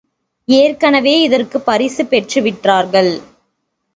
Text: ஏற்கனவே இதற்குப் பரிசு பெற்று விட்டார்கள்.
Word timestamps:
ஏற்கனவே 0.47 1.21
இதற்குப் 1.21 1.65
பரிசு 1.65 2.05
பெற்று 2.05 2.41
விட்டார்கள். 2.41 3.11